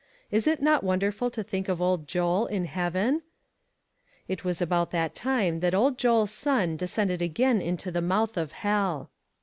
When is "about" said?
4.59-4.89